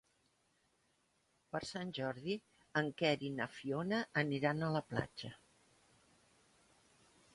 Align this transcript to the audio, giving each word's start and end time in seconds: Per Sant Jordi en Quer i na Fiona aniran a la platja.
Per 1.55 1.61
Sant 1.71 1.91
Jordi 1.97 2.37
en 2.81 2.89
Quer 3.01 3.11
i 3.27 3.31
na 3.35 3.47
Fiona 3.59 4.01
aniran 4.23 4.65
a 4.65 4.71
la 4.77 4.83
platja. 4.95 5.35